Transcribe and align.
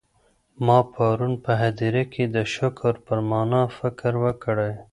ما 0.65 0.79
پرون 0.93 1.33
په 1.43 1.51
هدیره 1.61 2.03
کي 2.13 2.23
د 2.35 2.37
شکر 2.55 2.93
پر 3.05 3.17
مانا 3.29 3.63
فکر 3.77 4.13
وکړی. 4.23 4.71